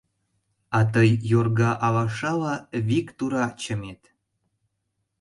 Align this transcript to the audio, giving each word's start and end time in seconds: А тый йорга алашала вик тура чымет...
А 0.77 0.79
тый 0.93 1.09
йорга 1.31 1.71
алашала 1.85 2.55
вик 2.87 3.07
тура 3.17 3.45
чымет... 3.61 4.01